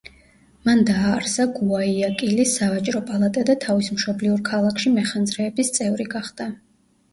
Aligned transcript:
მან 0.69 0.79
დააარსა 0.85 1.45
გუაიაკილის 1.57 2.55
სავაჭრო 2.61 3.03
პალატა 3.11 3.45
და 3.51 3.57
თავის 3.67 3.91
მშობლიურ 3.99 4.43
ქალაქში 4.51 4.97
მეხანძრეების 4.99 5.73
წევრი 5.79 6.11
გახდა. 6.19 6.53